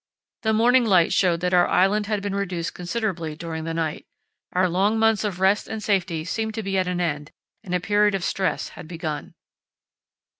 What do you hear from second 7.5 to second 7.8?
and a